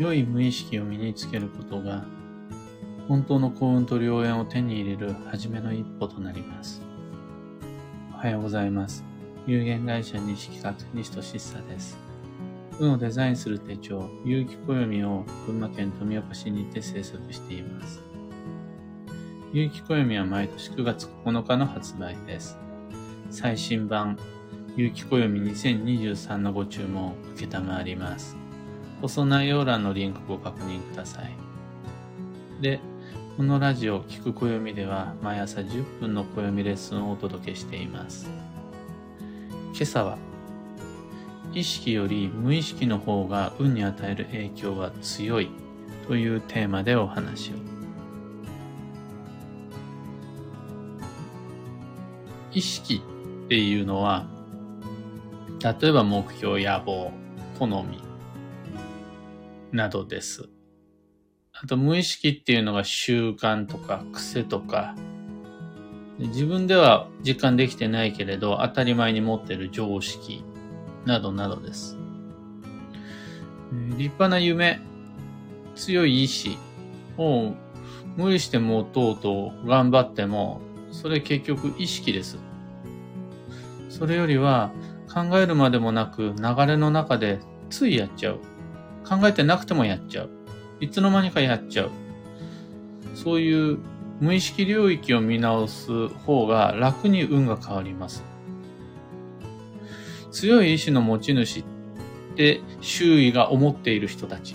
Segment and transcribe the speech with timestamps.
[0.00, 2.06] 良い無意識を身につけることが、
[3.06, 6.80] 本当の幸運と良縁を手に入れる初めの一歩となります。
[8.14, 9.04] おはようございます。
[9.46, 11.98] 有限会社西企画西俊久です。
[12.78, 18.00] 運をデザインする手帳、有機暦を群馬県富岡市にて制作しています。
[19.52, 22.56] 有機暦は毎年9月9日の発売です。
[23.30, 24.18] 最新版、
[24.76, 28.39] 有機暦2023のご注文を受けたまわります。
[29.00, 31.34] 放送内容欄のリンクご確認ください。
[32.60, 32.80] で、
[33.38, 38.28] このラジオ聞く暦では毎朝10分の暦レッスンをお届けしています。
[39.72, 40.18] 今朝は、
[41.54, 45.48] 意識より無意識の方が運に与える影響は強い
[46.06, 47.54] というテーマでお話を。
[52.52, 53.02] 意識
[53.46, 54.26] っていうのは、
[55.62, 57.12] 例えば目標、野望、
[57.58, 58.09] 好み
[59.72, 60.48] などです。
[61.52, 64.94] あと無意識っていうのが習慣とか癖とか、
[66.18, 70.44] 自分では実感できてないけれど当たり前に持ってる常識
[71.06, 71.96] などなどです。
[73.72, 74.80] 立派な夢、
[75.76, 76.58] 強い意志
[77.16, 77.54] を
[78.16, 82.38] 無理して持とうと頑張っても、それ結局意識です。
[83.88, 84.72] それよりは
[85.12, 88.40] 考えるまでもなく流れの中でついやっちゃう。
[89.10, 90.30] 考えてなくてもやっちゃう。
[90.80, 91.90] いつの間にかやっちゃう。
[93.16, 93.78] そういう
[94.20, 98.22] 無意識領域を見直す方が楽に運が変わります。
[100.30, 101.64] 強い意志の持ち主っ
[102.36, 104.54] て周囲が思っている人たち。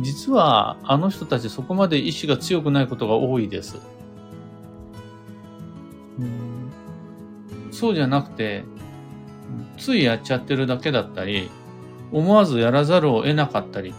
[0.00, 3.78] 実はあの人たちそこまで意志が強くないことが多いです。
[7.70, 8.64] そうじゃなくて、
[9.78, 11.48] ついやっちゃってるだけだったり、
[12.14, 13.92] 思わずやらざるを得なかったり、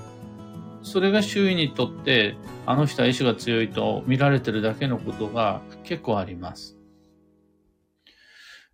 [0.84, 6.78] それが周囲にとって、あの人は意志が強いと見られてるだけのことが結構あります。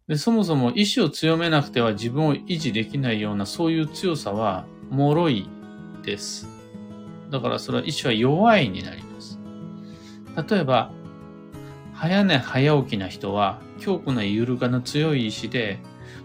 [0.08, 5.50] でそもそも意志を強めなくては自分を維持できないようなそういう強さは脆い
[6.04, 6.48] です。
[7.32, 9.40] だからそれは意志は弱いになります。
[10.50, 10.92] 例えば、
[11.94, 15.80] 早寝早起きな人は強固な揺るがぬ強い意志で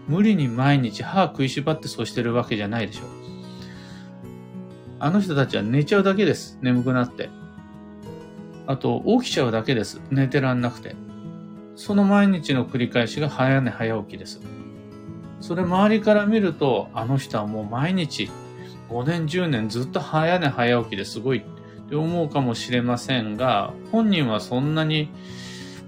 [0.07, 3.01] 無理に毎日歯食いしばってそうしてるわけじゃないでしょ。
[4.99, 6.57] あの人たちは寝ちゃうだけです。
[6.61, 7.29] 眠くなって。
[8.65, 10.01] あと、起きちゃうだけです。
[10.09, 10.95] 寝てらんなくて。
[11.75, 14.41] その毎日の繰り返しが早寝早起きです。
[15.39, 18.31] それ周りから見ると、あの人はもう毎日
[18.89, 21.41] 5年10年ずっと早寝早起きですごいっ
[21.89, 25.09] て思うかもしれませんが、本人はそんなに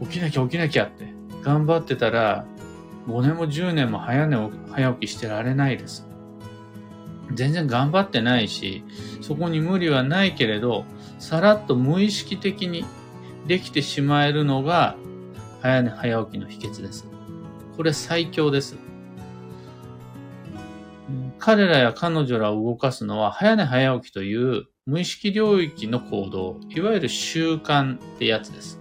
[0.02, 2.46] 起きなきゃ起きなきゃって頑張ってたら、
[3.10, 4.38] 5年も10年も早寝
[4.72, 6.08] 早起きしてられないです。
[7.34, 8.84] 全然頑張ってないし、
[9.22, 10.86] そこに無理はないけれど、
[11.20, 12.86] さらっと無意識的に
[13.48, 14.96] できてしまえるのが、
[15.62, 17.08] 早寝早起きの秘訣です。
[17.76, 18.78] これ最強です。
[21.40, 28.80] 彼らや彼女らを動かすのは、早寝早起きという無意識領域の行動、いわゆる習慣ってやつです。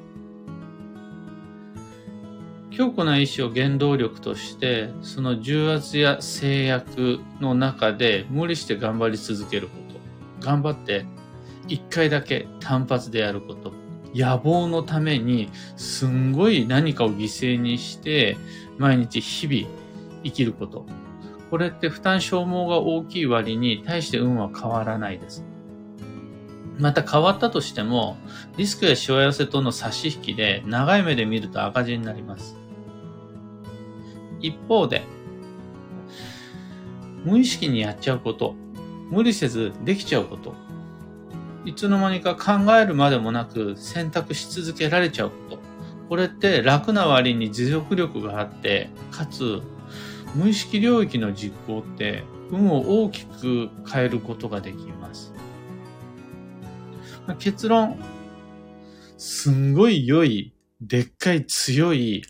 [2.78, 9.72] 強固な意志を原動力として、その重圧や制約の中で無理して頑張り続けるこ
[10.41, 10.47] と。
[10.47, 11.05] 頑張って
[11.66, 13.72] 一回だけ単発でやること。
[14.15, 18.37] 野望のためにすんごい何かを犠牲にして
[18.78, 19.75] 毎日日々
[20.22, 20.87] 生きること。
[21.50, 25.45] これって負担消耗が大きい割に対して運は変わらないです。
[26.78, 28.16] また変わったとしても、
[28.56, 32.68] リスクやしわ寄せとの差し引きで長い目で見ると赤字になります。
[34.41, 35.03] 一方で、
[37.25, 38.54] 無意識にやっちゃうこと、
[39.10, 40.54] 無理せずできちゃうこと、
[41.65, 45.59] いつの間にか考えるまでもなく選択し続けられちゃうこと、
[46.09, 49.60] これって楽な割に持続力があって、かつ
[50.34, 55.33] 無意識領域の実行って運を大きく変えることができます。
[57.39, 57.98] 結論、
[59.18, 62.22] すんごい良い、でっかい強い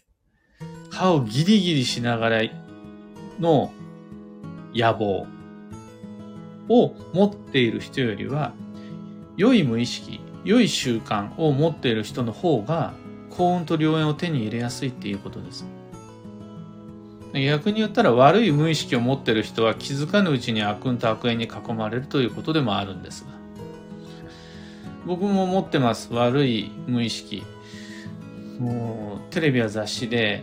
[0.99, 2.43] 歯をギリギリしながら
[3.39, 3.73] の
[4.75, 5.29] 野望
[6.69, 8.53] を持っている人よりは、
[9.37, 12.95] 良い無意識、良い習慣を持っている人の方が
[13.31, 15.67] 幸運と良縁を手に入れやすいっていうことです。
[17.33, 23.31] 逆に言ったら悪い無意識を持っている人は気づかぬうちに悪運と悪縁に囲まれるということでもあるんですが。
[25.07, 26.13] 僕も持ってます。
[26.13, 27.45] 悪い無意識。
[28.59, 30.43] もう、テレビや雑誌で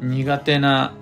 [0.00, 0.94] 苦手な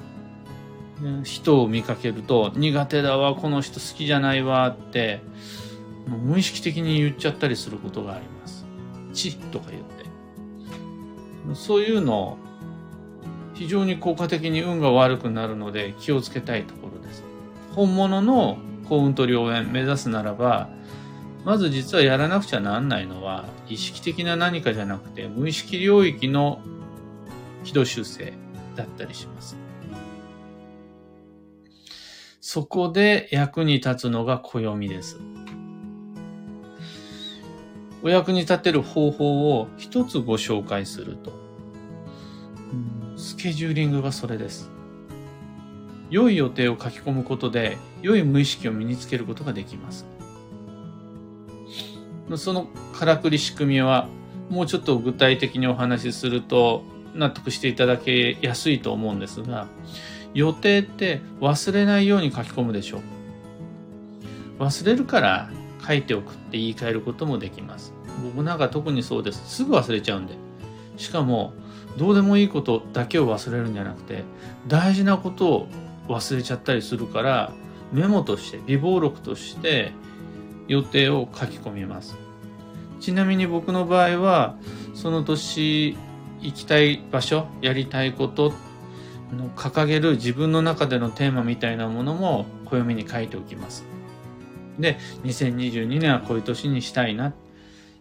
[1.25, 5.21] 人を見かけると苦手だわこの人好きじゃないわって
[6.07, 8.67] 無意識的に言っちゃったりすることがあります。
[9.13, 10.05] ちとか言って。
[11.55, 12.39] そういうの
[13.55, 17.25] 非常に効果的に運が悪くなるので気をつけたいところです。
[17.75, 18.59] 本物の
[18.89, 20.69] 幸運と良縁目指すならば、
[21.45, 26.61] まず実はやらなくちゃなんないのは、意識的な何かじゃなくて、無意識領域の
[27.65, 28.35] 軌道修正
[28.75, 29.57] だったりします。
[32.41, 35.19] そこで役に立つのが暦です。
[38.03, 41.33] お役に立てる方法を一つご紹介すると。
[43.17, 44.71] スケジューリングがそれです。
[46.11, 50.05] 良い予定を書き込むことで、良い無意識を身につけることができます。
[52.37, 54.09] そのからくり仕組みは、
[54.51, 59.67] もうちょっと具体的にお話しすると納得していただけやすいと思うんですが、
[60.35, 62.99] 予定って忘れないように書き込むでしょ
[64.59, 64.63] う。
[64.63, 65.51] 忘れるから
[65.87, 67.93] 書いておくって言い換えることもできます。
[68.23, 69.57] 僕なんか特にそうです。
[69.57, 70.35] すぐ忘れちゃうんで。
[70.97, 71.55] しかも、
[71.97, 74.25] どうでもいいことだけを忘れるんじゃなくて、
[74.67, 75.69] 大事なことを
[76.09, 77.53] 忘れちゃったりするから、
[77.93, 79.93] メモとして、微暴録として
[80.67, 82.17] 予定を書き込みます。
[83.01, 84.57] ちなみに僕の場合は、
[84.95, 85.97] その年
[86.45, 88.53] 行きたい場所、やりたいこと
[89.33, 93.85] の掲げる自分の中でのテーマみたいなものも暦に書いておきます。
[94.79, 97.33] で、2022年はこういう年にしたいな。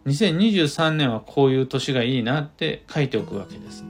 [0.05, 3.85] 2023年はこういう年がいいなって書いておくわけです。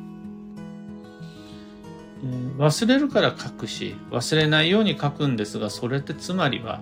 [2.57, 6.79] 忘れるから書くし、忘れないように書くんですが、それってつまりは、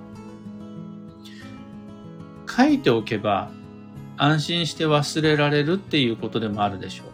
[2.47, 3.49] 書いておけば
[4.17, 7.10] 安心して忘れられるっていうことでもあるでしょう。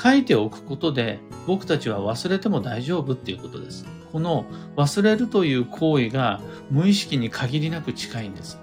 [0.00, 3.84] 書いておくことで僕たちは忘れても大丈夫っていうことです。
[4.12, 4.46] この
[4.76, 6.40] 忘れるという行為が
[6.70, 8.58] 無意識に限りなく近いんです。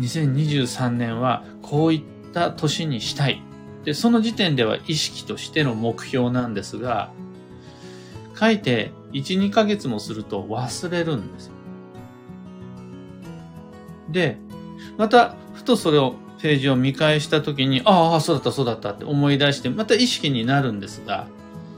[0.00, 3.42] 2023年はこういった年にしたい。
[3.84, 7.10] で、その時点では意識としての目標なんですが、
[8.38, 11.50] 書いて1、2ヶ月もすると忘れるんです。
[14.10, 14.38] で、
[14.96, 16.14] また、ふとそれを、
[16.44, 21.26] ページを見返したときに、ああ、そうだった、そうだったって思い出して、また意識になるんですが、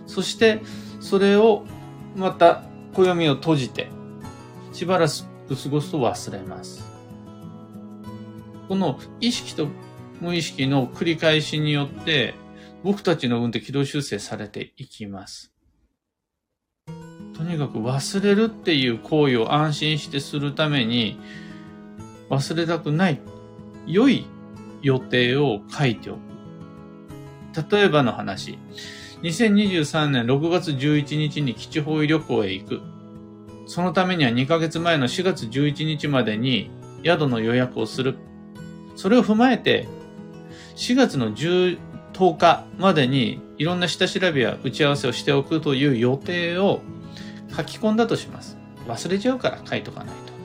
[0.09, 0.61] そして、
[0.99, 1.65] それを、
[2.17, 3.87] また、暦を閉じて、
[4.73, 5.13] しばらく
[5.55, 6.85] 過ごすと忘れます。
[8.67, 9.69] この意識と
[10.21, 12.35] 無意識の繰り返しによって、
[12.83, 15.53] 僕たちの運って軌道修正されていきます。
[17.37, 21.21] とにかく忘れるっていう行為を安心してするために、
[22.31, 23.21] 忘れたくない、
[23.87, 24.27] 良い
[24.83, 26.21] 予定を書いておく。
[27.71, 28.59] 例えばの話。
[29.23, 32.81] 2023年6月11日に基地方位旅行へ行く。
[33.67, 36.71] そのためには2ヶ月前の4月11日までに
[37.05, 38.17] 宿の予約をする。
[38.95, 39.89] それを踏まえて、
[40.77, 41.79] 4月の10
[42.17, 46.81] 10日までにいろんな下調べや打ち合わせをしておくという予定を
[47.55, 48.57] 書き込んだとします。
[48.89, 50.36] 忘れちゃうから書いとかないと。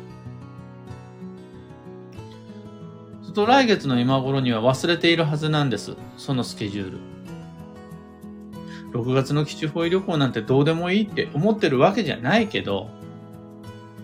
[3.31, 5.95] すると来月の今頃には忘れているはずなんです。
[6.17, 6.97] そのスケジュール。
[8.91, 12.89] 6月の基地方位旅行なんてどうでもいいって思ってるわけじゃないけど、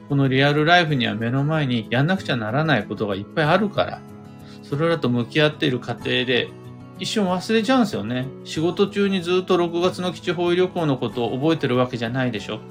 [0.08, 4.02] このリアルライフには目の前にやんなくちゃならないことがいっぱいあるから、
[4.64, 6.50] それらと向き合っている過程で
[6.98, 8.30] 一瞬忘れちゃうんですよね。
[8.46, 12.62] 仕事中にずっと6月の基地方位旅行のことを覚えてるわけじゃないでしょ。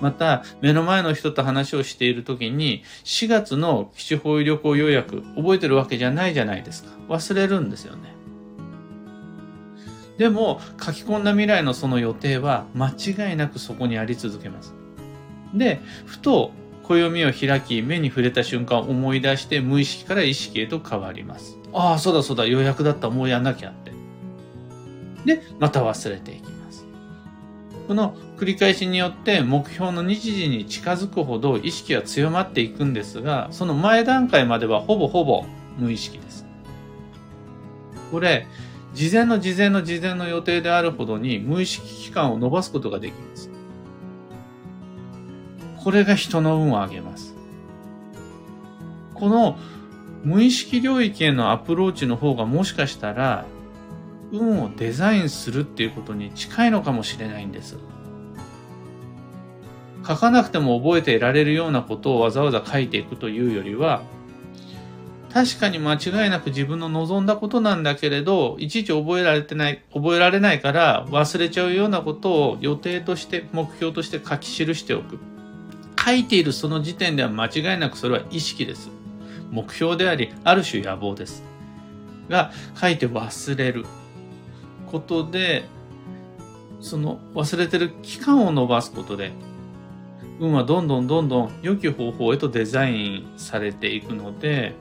[0.00, 6.90] また、目の前の人と話をしている時に、4月の基地方位旅行予約、覚えてるわけじゃないじゃないですか。
[7.08, 8.14] 忘れるんですよね。
[10.18, 14.74] でも、書き込んだ未来のその予定は、間違いなくそこにあり続けます。
[15.54, 16.52] で、ふと、
[16.82, 21.56] 暦を開き、目に触れた瞬間思い出して、無意識から意識へと変わります。
[21.72, 23.92] ああ、そうだそうだ、予約だった、もうやんなきゃって。
[25.24, 26.49] で、また忘れていき
[27.90, 35.44] この繰り返しによって目標の日時に近づくほど意識は強まっていくんですが、その前段階まではほぼほぼ
[35.76, 36.46] 無意識です。
[38.12, 38.46] これ、
[38.94, 43.50] 事前の事前の事前の予定であるほどに無意識期間を伸ばすことができます。
[45.82, 47.34] これが人の運を上げます。
[49.14, 49.58] この
[50.22, 53.46] 無意識領域へのアプローチの方がもしかしたら
[54.32, 57.76] 運をデザインするっていうことに近いのかもしれないんです。
[60.06, 64.02] 書かなくても覚えていられるようなことをわざわざ書いていくというよりは、
[65.32, 75.18] 確かに間違いなく自分の望んだことなんだけれど、いちいち覚えられてない、覚えられないから忘れちゃうようなことを予定として、目標として書き記しておく。
[76.04, 78.90] 書いているその時点では間違いなくそれは意識です。
[79.50, 81.44] 目標であり、ある種野望です。
[82.28, 83.84] が、書いて忘れる
[84.90, 85.64] ことで、
[86.80, 89.32] その忘れてる期間を伸ばすことで、
[90.40, 94.74] 運はどんどんどんどん良き方法へとデザインされていくので、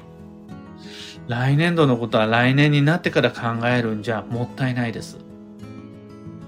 [1.28, 5.18] 来年度のことは来年になってから考えるんじゃもったいないです。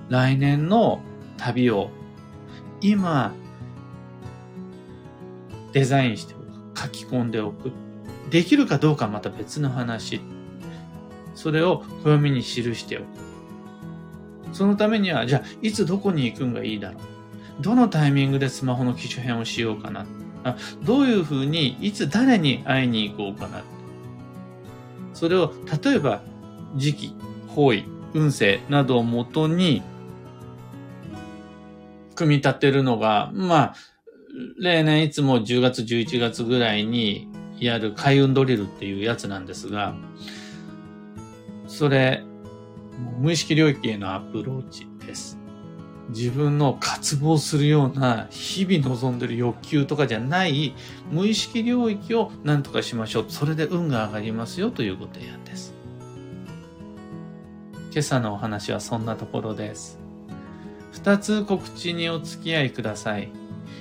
[0.10, 1.01] 来年の
[1.38, 1.89] 旅を
[2.82, 3.34] 今
[5.72, 6.41] デザインしておく。
[6.74, 7.72] 書き込んでおく。
[8.30, 10.22] できるかどうかはまた別の話。
[11.36, 13.31] それを暦に記しておく。
[14.53, 17.00] そのためには、じゃあ、いつどこに行くんがいいだろ
[17.60, 17.63] う。
[17.63, 20.05] どのタイミングでスマホの機種変をしようかな。
[20.43, 23.63] あどういうふうに、いつ誰に会いに行こうかな。
[25.13, 25.53] それを、
[25.84, 26.22] 例えば、
[26.75, 27.15] 時期、
[27.48, 29.84] 方位、運勢などをもとに、
[32.15, 33.75] 組み立てるのが、まあ、
[34.60, 37.27] 例年いつも10月、11月ぐらいに
[37.60, 39.96] やる開運ドリルっていうやつなんですが、
[41.67, 42.24] それ、
[43.20, 45.38] 無意識領域へのアプローチです。
[46.10, 50.74] 自分の渇望するような日々望んでる欲求とかじゃない
[51.10, 53.25] 無意識領域を何とかしましょう。
[53.29, 55.74] それで運が上がりますよというご提案です。
[57.91, 60.00] 今朝のお話はそんなところです。
[60.91, 63.29] 二つ告知にお付き合いください。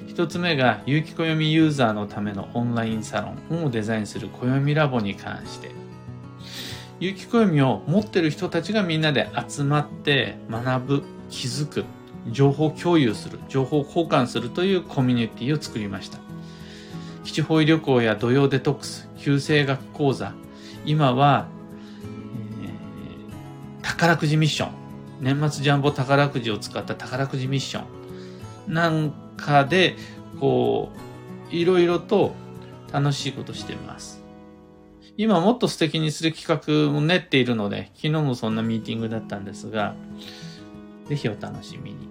[0.06, 5.70] 一つ目が、有機暦ユーザーのためのオンラインサロン、本をデザインする暦ラボに関して。
[7.00, 11.84] 有機暦を持ってる人たちがみんなで集まって学ぶ、気づく、
[12.30, 16.18] 情報共有する、情報交換するというコミュニティを作りました。
[17.24, 20.34] 基地方位旅行や土曜デトックス、旧生学講座、
[20.84, 21.48] 今は、
[22.62, 24.72] えー、宝くじミッション、
[25.20, 27.84] 年末ジャンボ宝くじを使った宝くじミッショ
[28.68, 29.96] ンなんかで、
[30.38, 30.90] こ
[31.50, 32.34] う、いろいろと
[32.92, 34.19] 楽しいことしてます。
[35.20, 39.94] 今もっと素敵にする企画も練っているので、昨日もそんなミーティングだったんですが、
[41.10, 42.08] ぜひお楽しみに。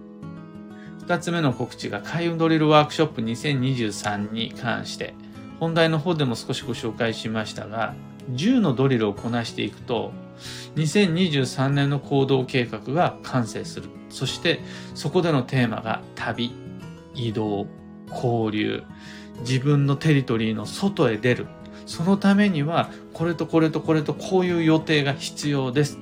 [0.99, 5.15] 二つ目の告知が開運ドリルワークショップ2023に関して、
[5.59, 7.95] 本題の方でも少しご紹介しましたが、
[8.33, 10.11] 10のドリルをこなしていくと、
[10.75, 13.89] 2023年の行動計画が完成する。
[14.11, 14.59] そして
[14.93, 16.51] そこでのテーマが旅、
[17.15, 17.65] 移動、
[18.07, 18.83] 交流、
[19.39, 21.47] 自分のテリトリーの外へ出る。
[21.89, 25.97] そのためにはこれとこれとこれとこういう予定が必要です。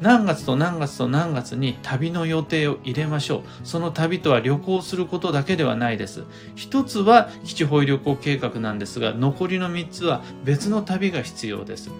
[0.00, 3.66] 何月と何月と何月に旅の予定を入れましょう。
[3.66, 6.22] その旅とは旅行することだけではないです。
[6.54, 11.88] 一つは基地保育旅行計画なんですが、残りの三つは別の旅が必要です。
[11.88, 11.92] っ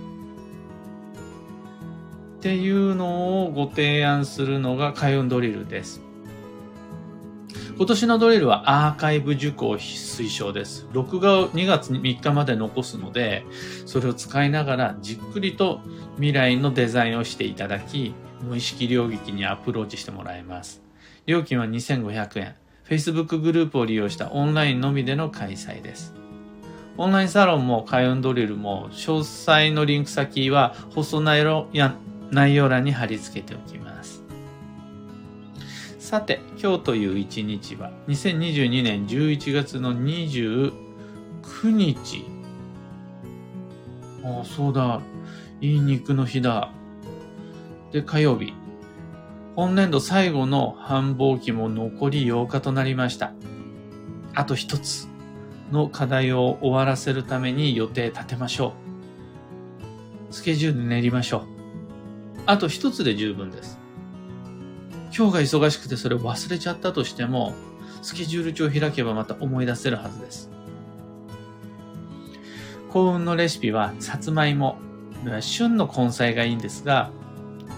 [2.41, 6.01] ていうのをご提案するのが開運ドリルです。
[7.77, 10.87] 今年のドリルはアーカイブ受講推奨です。
[10.95, 13.45] 録画を2月3日まで残すので、
[13.85, 15.83] それを使いながらじっくりと
[16.15, 20.83] 未来のデザインをしていただき、無意識領域にアプローチしてもらいます。
[21.27, 22.55] 料金は2500円。
[22.89, 26.15] Facebook グループを利用したオンラインのみでの開催です。
[26.97, 31.69] オンラインサロンも開運ドリルも詳細のリンク先は放送内容
[32.31, 34.16] 内容欄に貼り付けておきます。
[36.07, 40.73] さて、今日という一日は2022年11月の29
[41.65, 42.25] 日。
[44.23, 45.01] ああ、そうだ。
[45.61, 46.71] いい肉の日だ。
[47.91, 48.55] で、火曜日。
[49.57, 53.33] 本年度最後の繁忙期も残り8日となりました。
[54.33, 55.09] あと一つ
[55.73, 58.75] の課題を終わらせるために予定立てましょ
[60.31, 60.33] う。
[60.33, 61.43] スケジュール練りましょう。
[62.47, 63.85] あと一つで十分です。
[65.17, 67.55] 今日が忙しくてそれを忘れちゃったとしても、
[68.03, 70.51] スケジュール帳を開けばまた思い出せるはずです。
[72.91, 74.79] 幸運のレシピは、さつまいも。
[75.41, 77.11] 旬の根菜がいいんですが、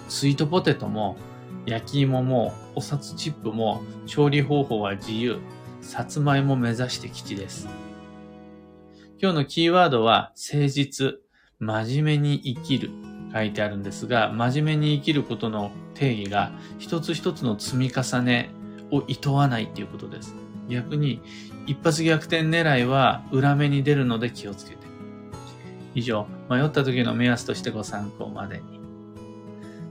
[0.09, 1.16] スイートポテトも、
[1.64, 5.38] 焼き芋も、お札チップも、調理方法は自由。
[5.80, 7.68] さつまいも目指して吉です。
[9.23, 11.14] 今日のキーワードは、誠実、
[11.61, 12.90] 真面目に生きる
[13.33, 18.50] 書いてあるんですが、真面目に生きることの定義が一つ一つの積み重ね
[18.90, 20.35] を厭わないっていうことです。
[20.69, 21.21] 逆に、
[21.67, 24.87] 一発逆転狙いは裏目に出るので気をつけて。
[25.95, 28.62] 以上、迷った時の目安としてご参考までに。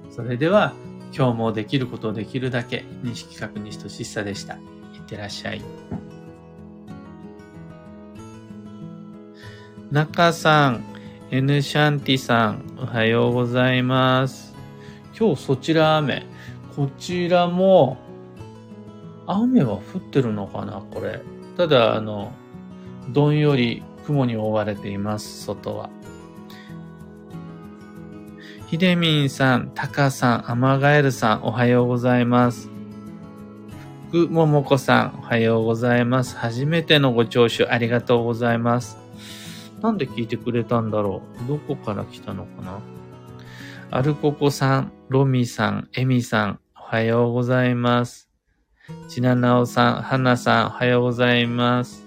[0.09, 0.73] それでは、
[1.15, 4.55] 今日もできることをできるだけ、西企画西俊久でした。
[4.55, 4.57] い
[4.99, 5.61] ってらっしゃい。
[9.91, 10.83] 中さん、
[11.31, 14.46] エヌシャンティさん、おはようございます。
[15.19, 16.25] 今日そちら雨。
[16.75, 17.97] こちらも、
[19.25, 21.21] 雨は降ってるのかなこれ。
[21.57, 22.31] ただ、あの、
[23.09, 25.89] どんより雲に覆われています、外は。
[28.67, 32.69] ひでみんさん、たかさん、あまがえるさん、おはようございます。
[34.11, 36.37] ふくももこさん、おはようございます。
[36.37, 38.99] 初めてのご聴取ありがとうございます。
[39.81, 42.96] なんで聞いてくれたんだろうどこから来たのかな？
[43.89, 48.29] アルココさん、ロミさん、エミさん、おはようございます。
[49.07, 52.03] ちななおさん、はなさん、おはようございます。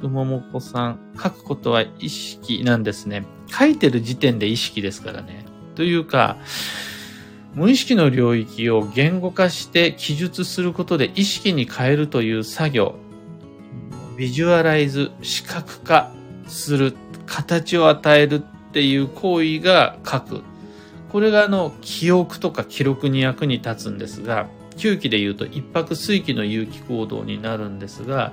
[0.00, 3.26] ふももこさん、書くことは意識なんですね。
[3.48, 5.44] 書いてる時点で意識ですからね。
[5.74, 6.36] というか、
[7.56, 12.94] 無意識の領域を言語化して記述することで意識に変えるという作業、
[14.16, 16.12] ビジュアライズ、視覚化
[16.46, 16.94] する、
[17.26, 20.51] 形を与えるっていう行為が書く。
[21.12, 28.32] これがあの、記憶とか記録に役に立つんですが、9期で言うと一泊水期の有機行動になるんですが、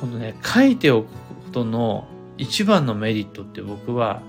[0.00, 1.12] このね、書いておくこ
[1.52, 4.22] との一番のメリットって僕は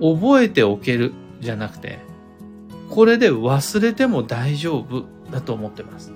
[0.00, 1.98] 覚えておけるじゃなくて、
[2.88, 6.12] これで忘れても大丈夫だと思ってます。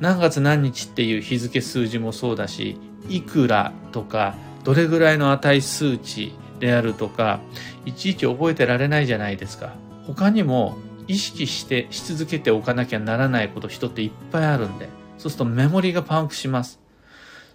[0.00, 6.32] 何月何日っていう日付数字もそうだし、いくらとか、どれぐらいの値数値
[6.64, 7.40] であるとか、
[7.84, 9.74] いちいち覚えてられないじゃないですか。
[10.06, 16.80] 他にも意識してし続けておかなきゃならないこと人っていっぱいあるんで、そうするとメモリがパンクします。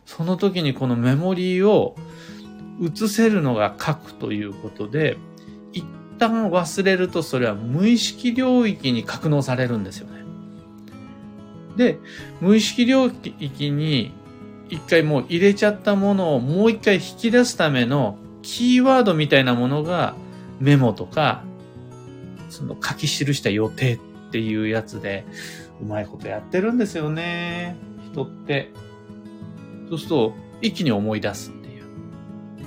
[0.05, 1.95] その時にこのメモリーを
[2.79, 5.17] 移せるのが書くということで、
[5.73, 5.83] 一
[6.19, 10.23] 旦忘れるとそれは無意識領域に格納されるんですよね。
[11.77, 11.97] で、
[12.41, 14.13] 無意識領域に
[14.69, 20.15] 一回もう入れちゃったものをもう一回引き出すためのキーワードみたいなものが
[20.59, 21.43] メモとか、
[22.49, 23.99] その書き記した予定っ
[24.31, 25.25] ていうやつで、
[25.81, 27.75] うまいことやってるんですよね。
[28.11, 28.71] 人って。
[29.89, 31.85] そうすると、一気に思い出すっていう。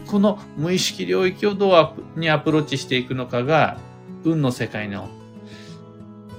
[0.06, 3.78] この無意識領域をどうにアプローチしていくのかが、
[4.24, 5.08] 運の世界の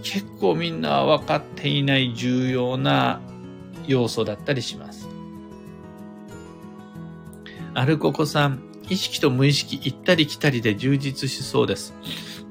[0.04, 3.22] 結構みんな分かっていない重要な
[3.88, 5.08] 要素だったりします。
[7.74, 11.94] アルココさん、意識と無意識行ったり来たりで充実しそうです。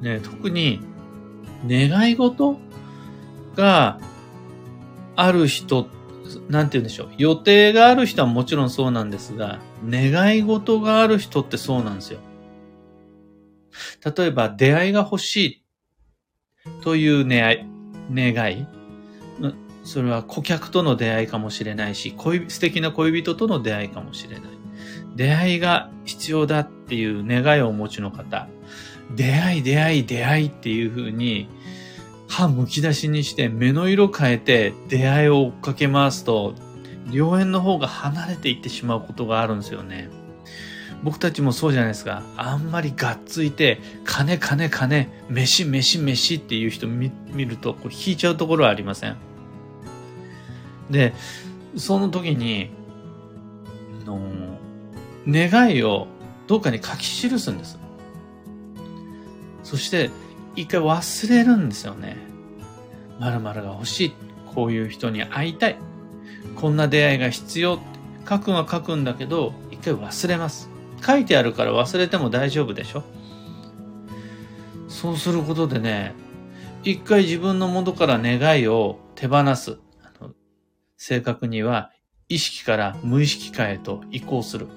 [0.00, 0.80] ね、特に
[1.66, 2.58] 願い事
[3.54, 3.98] が
[5.14, 5.88] ある人
[6.48, 7.10] なんて言うんでしょう。
[7.18, 12.20] 予定がある人はもちろんそうなんですが、願い事がある人ってそうなんですよ。
[14.16, 15.64] 例えば、出会いが欲しい
[16.82, 17.66] という願い、
[18.12, 18.66] 願い。
[19.84, 24.61] それは顧客との出会いかもしれないし、恋素敵な恋人との出会いかもしれない。
[25.16, 28.48] 出会いが必要だっていう願いをお持ちの方、
[29.14, 31.48] 出会い、出会い、出会いっていうふうに、
[32.28, 36.54] 歯むき出しにして目の色変えて出会いを追っかけ回すと、
[37.10, 40.08] 良縁の方が離れていってしまうことがあるんですよね。
[41.02, 42.22] 僕たちもそうじゃないですか。
[42.36, 47.10] あんまりがっついて、金金金、飯飯飯っていう人見
[47.44, 49.16] ると、これ引いちゃうところはありません。
[50.90, 51.12] で、
[51.76, 52.70] その時に、
[54.06, 54.18] の
[55.26, 56.06] 願いを
[56.46, 57.78] どっかに書き記すんです。
[59.62, 60.10] そして、
[60.54, 62.16] 一回忘れるんですよね。
[63.20, 64.12] 〇〇が欲しい。
[64.54, 65.78] こういう人に会いたい。
[66.56, 67.78] こんな出会いが必要。
[68.28, 70.68] 書くは書くんだけど、一回忘れます。
[71.04, 73.02] 書いてあるから忘れても大丈夫でしょ
[74.88, 76.14] そうすることでね、
[76.84, 79.78] 一回自分の元から願いを手放す。
[80.96, 81.90] 正確には
[82.28, 84.68] 意識から無意識化へと移行する。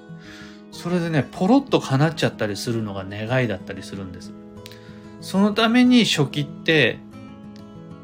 [0.76, 4.34] それでね、ポロッと叶っちゃったりするのが願いだったりするんです。
[5.22, 6.98] そのために初期って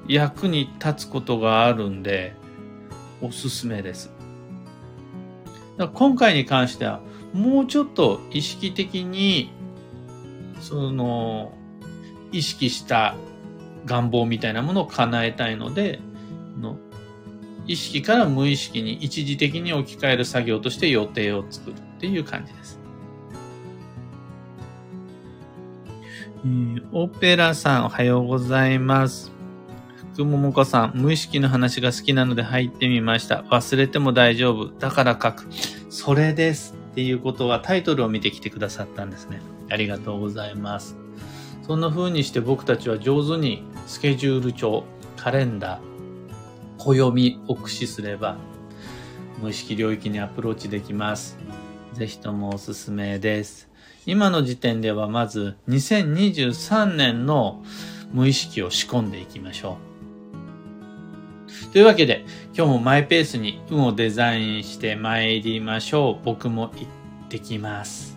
[0.08, 2.35] 役に立つことがあるんで、
[3.20, 4.11] おすすめです。
[5.76, 7.00] だから今回に関しては、
[7.35, 9.52] もうちょっと意識的に、
[10.58, 11.52] その、
[12.32, 13.16] 意識した
[13.85, 16.00] 願望みたいなものを叶えたいので、
[16.58, 16.78] の
[17.66, 22.80] 意識から無意識に一時的に置き換える作業として予定を作るっていう感じです。
[26.44, 29.30] えー、オペラさんおはようございます。
[30.14, 33.42] 福桃子さん、無意識の話が好きなので入ってみました。
[33.42, 34.68] 忘れても大丈夫。
[34.80, 35.46] だから書く。
[35.90, 36.74] それです。
[36.90, 39.40] っていうことはタイトルを見てきてくださったんですね。
[39.70, 40.96] ありがとうございます。
[41.64, 44.82] そんな風にして僕たちは上手にスケジュール帳、
[45.16, 45.80] カレンダー、
[46.78, 48.38] 暦を駆使すれば、
[49.40, 51.38] 無意識領域にアプローチできます。
[51.94, 53.68] ぜひともおすすめです。
[54.07, 57.62] 今の時点ではまず2023年の
[58.12, 59.78] 無意識を仕込んでいきましょ
[61.68, 61.72] う。
[61.72, 62.24] というわけで、
[62.57, 66.24] 今日もマイペースに運をデザインして参りましょう。
[66.24, 66.87] 僕も行
[67.26, 68.12] ってきます。